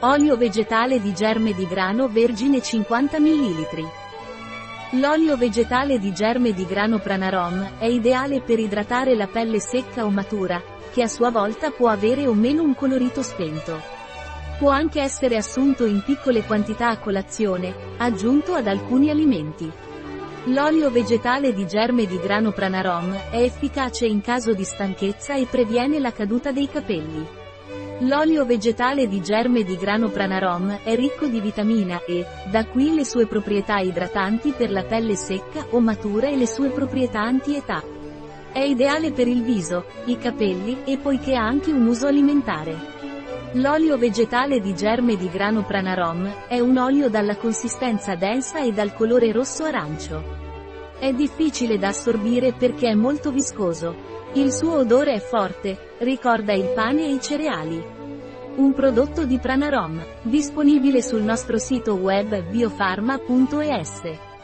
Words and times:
Olio 0.00 0.36
vegetale 0.36 1.00
di 1.00 1.14
germe 1.14 1.54
di 1.54 1.66
grano 1.66 2.06
vergine 2.08 2.60
50 2.60 3.18
ml. 3.18 3.66
L'olio 5.00 5.38
vegetale 5.38 5.98
di 5.98 6.12
germe 6.12 6.52
di 6.52 6.66
grano 6.66 6.98
Pranarom 6.98 7.78
è 7.78 7.86
ideale 7.86 8.42
per 8.42 8.58
idratare 8.58 9.16
la 9.16 9.26
pelle 9.26 9.58
secca 9.58 10.04
o 10.04 10.10
matura, 10.10 10.62
che 10.92 11.02
a 11.02 11.08
sua 11.08 11.30
volta 11.30 11.70
può 11.70 11.88
avere 11.88 12.26
o 12.26 12.34
meno 12.34 12.62
un 12.62 12.74
colorito 12.74 13.22
spento. 13.22 13.80
Può 14.58 14.68
anche 14.68 15.00
essere 15.00 15.36
assunto 15.36 15.86
in 15.86 16.02
piccole 16.04 16.44
quantità 16.44 16.90
a 16.90 16.98
colazione, 16.98 17.74
aggiunto 17.96 18.52
ad 18.52 18.66
alcuni 18.66 19.08
alimenti. 19.08 19.72
L'olio 20.48 20.90
vegetale 20.90 21.54
di 21.54 21.66
germe 21.66 22.04
di 22.04 22.18
grano 22.18 22.52
Pranarom 22.52 23.14
è 23.30 23.40
efficace 23.40 24.04
in 24.04 24.20
caso 24.20 24.52
di 24.52 24.62
stanchezza 24.62 25.36
e 25.36 25.46
previene 25.46 25.98
la 25.98 26.12
caduta 26.12 26.52
dei 26.52 26.68
capelli. 26.68 27.44
L'olio 28.00 28.44
vegetale 28.44 29.08
di 29.08 29.22
germe 29.22 29.64
di 29.64 29.74
grano 29.74 30.10
Pranarom 30.10 30.80
è 30.84 30.94
ricco 30.94 31.28
di 31.28 31.40
vitamina 31.40 32.02
E, 32.06 32.26
da 32.50 32.66
qui 32.66 32.94
le 32.94 33.06
sue 33.06 33.26
proprietà 33.26 33.78
idratanti 33.78 34.52
per 34.52 34.70
la 34.70 34.84
pelle 34.84 35.16
secca 35.16 35.64
o 35.70 35.80
matura 35.80 36.28
e 36.28 36.36
le 36.36 36.46
sue 36.46 36.68
proprietà 36.68 37.20
anti-età. 37.20 37.82
È 38.52 38.58
ideale 38.58 39.12
per 39.12 39.28
il 39.28 39.42
viso, 39.42 39.86
i 40.04 40.18
capelli 40.18 40.82
e 40.84 40.98
poiché 40.98 41.36
ha 41.36 41.46
anche 41.46 41.70
un 41.70 41.86
uso 41.86 42.06
alimentare. 42.06 42.76
L'olio 43.52 43.96
vegetale 43.96 44.60
di 44.60 44.74
germe 44.74 45.16
di 45.16 45.30
grano 45.30 45.64
Pranarom 45.64 46.48
è 46.48 46.60
un 46.60 46.76
olio 46.76 47.08
dalla 47.08 47.36
consistenza 47.36 48.14
densa 48.14 48.60
e 48.60 48.72
dal 48.72 48.92
colore 48.92 49.32
rosso-arancio. 49.32 50.45
È 50.98 51.12
difficile 51.12 51.78
da 51.78 51.88
assorbire 51.88 52.54
perché 52.54 52.88
è 52.88 52.94
molto 52.94 53.30
viscoso, 53.30 53.94
il 54.32 54.50
suo 54.52 54.78
odore 54.78 55.14
è 55.14 55.20
forte, 55.20 55.94
ricorda 55.98 56.52
il 56.52 56.72
pane 56.74 57.04
e 57.04 57.12
i 57.12 57.20
cereali. 57.20 57.82
Un 58.56 58.72
prodotto 58.72 59.24
di 59.24 59.38
Pranarom, 59.38 60.02
disponibile 60.22 61.02
sul 61.02 61.22
nostro 61.22 61.58
sito 61.58 61.94
web 61.94 62.42
biofarma.es. 62.50 64.35